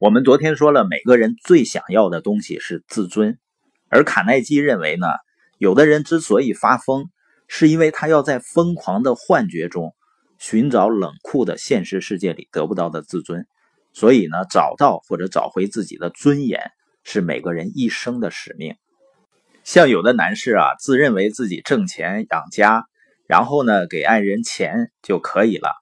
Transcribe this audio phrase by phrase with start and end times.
[0.00, 3.38] 我们昨天说了，每个人最想要的东西是自尊，
[3.90, 5.06] 而卡耐基认为呢，
[5.58, 7.10] 有的人之所以发疯，
[7.48, 9.94] 是因为他要在疯狂的幻觉中
[10.38, 13.46] 寻找冷酷的现实世界里得不到的自尊，
[13.92, 16.70] 所以呢，找到或者找回自己的尊严
[17.04, 18.76] 是每个人一生的使命。
[19.64, 22.86] 像有的男士啊，自认为自己挣钱养家，
[23.26, 25.74] 然后呢，给爱人钱就可以了，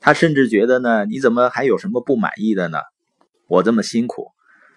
[0.00, 2.78] 他甚至觉得呢，你怎么还有什么不满意的呢？
[3.52, 4.28] 我这么辛苦，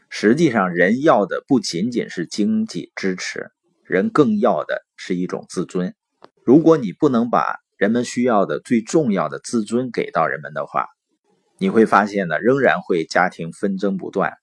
[0.10, 3.52] 实际上人要的不仅仅是经济支持，
[3.86, 5.96] 人更要的是一种自尊。
[6.44, 10.88] 如果你不能把人们需要的最重要的自尊给到人们的话，
[11.58, 14.34] 你会发现呢，仍然会家庭纷争不断。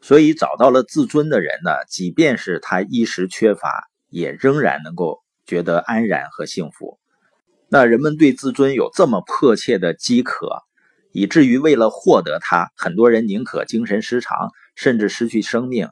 [0.00, 7.00] 所以找到了自尊的人呢，即便是他一时缺乏，也仍然能够觉得安然和幸福。
[7.68, 10.62] 那人们对自尊有这么迫切的饥渴。
[11.14, 15.88] 以至于为了获得它，很多人宁可精神失常，甚至失去生命。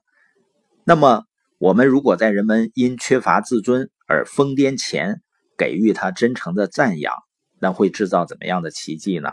[0.82, 1.22] 那么，
[1.58, 5.22] 我们如果在人们因缺乏自尊而疯癫前
[5.56, 7.14] 给予他真诚的赞扬，
[7.60, 9.30] 那会制造怎么样的奇迹呢？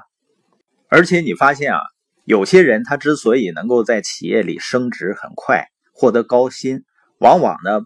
[0.89, 1.79] 而且你发现啊，
[2.23, 6.83] 有些人他之所以能够在企业里升职很快，获得高薪，
[7.17, 7.81] 往往呢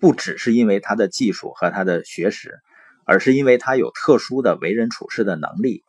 [0.00, 2.58] 不只是因为他的技术和他的学识，
[3.06, 5.84] 而是因为他有特殊的为人处事的能力。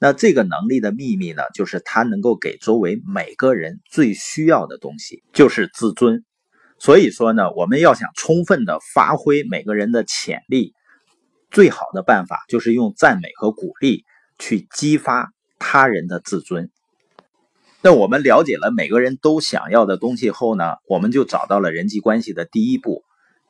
[0.00, 6.24] 那这个能力的秘密呢，就是他能够给周围每个人最需要的东西，就是自尊。
[6.78, 10.72] 所以说呢，我们要想充分的发挥每个人的潜力，
[11.50, 14.04] 最好的办法就是用赞美和鼓励
[14.38, 16.70] 去激发他人的自尊。
[17.80, 23.02] 那我们了解了每个人都想要的东西后呢，我们就找到了人际关系的第一步。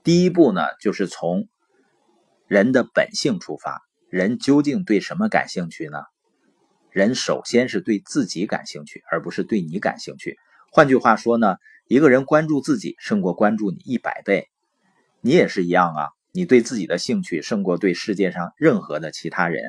[0.04, 1.48] 第一步呢，就是从
[2.46, 5.98] 人的本性出发，人究竟对什么感兴趣呢？
[6.98, 10.36] 人首先是对自己感兴趣，而不是对你感兴趣。
[10.72, 11.54] 换句话说呢，
[11.86, 14.48] 一个人关注自己胜过关注你一百倍。
[15.20, 19.62] 你也是一样啊，你对自己的兴趣胜过对世界上任何的其他人。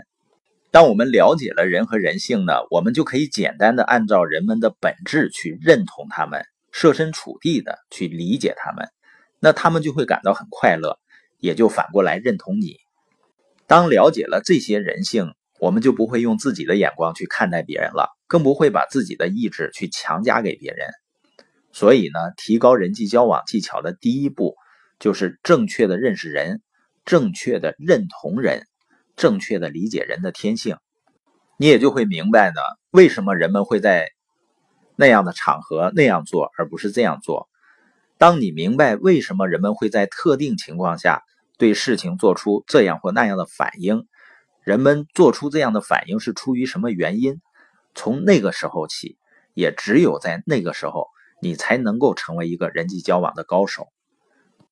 [0.72, 8.88] 当我们了解了人和人性呢，我们就可以简单的按照人们的本质去认同他们，设身处地的去理解他们，
[9.40, 10.98] 那他们就会感到很快乐，
[11.38, 12.78] 也就反过来认同你。
[13.68, 15.36] 当了解了这些人性。
[15.60, 20.88] 我们就不会用自己的眼光去看待别人了，更不会把自己的意志去强加给别人。
[21.72, 24.56] 所以呢，提高人际交往技巧的第一步，
[25.00, 26.62] 就是正确的认识人，
[27.06, 28.66] 正确的认同人，
[29.16, 30.78] 正确的理解人的天性。
[31.58, 34.10] 你也就会明白呢，为什么人们会在
[34.96, 37.48] 那样的场合那样做，而不是这样做。
[38.18, 41.22] 当你明白为什么人们会在特定情况下
[41.58, 44.08] 对事情做出这样或那样的反应。
[44.70, 47.42] 人们做出这样的反应是出于什么原因？
[47.96, 49.18] 从那个时候起，
[49.56, 51.08] 也只有在那个时候，
[51.42, 53.88] 你才能够成为一个人际交往的高手，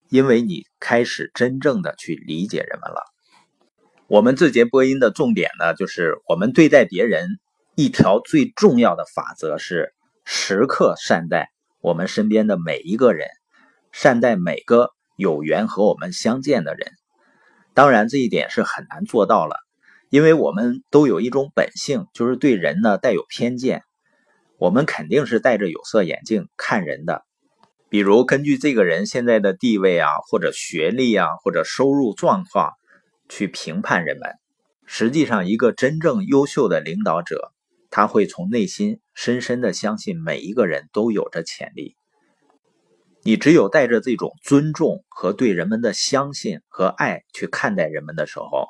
[0.07, 3.01] 因为你开始真正的去理解人们了。
[4.05, 7.27] 我们这节播音的重点呢，就是我们对待别人
[7.73, 11.49] 一条最重要的法则是时刻善待
[11.81, 13.27] 我们身边的每一个人，
[13.91, 16.91] 善待每个有缘和我们相见的人。
[17.73, 19.55] 当然，这一点是很难做到了。
[20.09, 23.83] 因为我们都有一种本性，就是对人呢带有偏见，
[24.57, 27.23] 我们肯定是戴着有色眼镜看人的。
[27.89, 32.73] 比如根据这个人现在的地位啊，或者学历啊，或者收入状况
[33.29, 34.31] 去评判人们。
[34.85, 37.51] 实际上，一个真正优秀的领导者，
[37.89, 41.95] 他会从内心深深的相信每一个人都有着潜力。
[43.23, 48.69] 你只有带着这种尊重和对人们的相信和爱去看待人们的时候。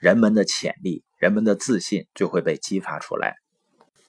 [0.00, 3.36] 人们的潜力，人们的自信就会被激发出来。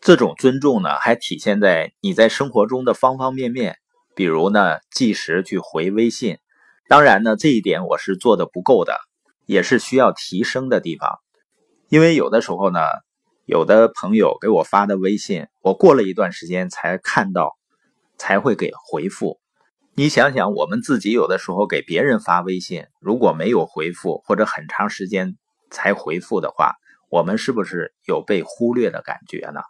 [0.02, 3.78] 这种尊重呢，还体现在你在生活中的方方面面。
[4.16, 6.40] 比如呢，计时去回微信。
[6.90, 8.98] 当然呢，这一点我是做的不够的，
[9.46, 11.20] 也是需要提升的地方。
[11.88, 12.80] 因为有的时候呢，
[13.46, 17.58] 有的朋友给我发的微信，我过了一段时间才看到，
[18.18, 19.40] 才会给回复。
[19.96, 25.38] 你想想，我们自己有的时候给别人发微信，如果没有回复，或者很长时间。
[25.70, 26.76] 才回复的话，
[27.10, 29.62] 我们是不是有被忽略的感觉呢？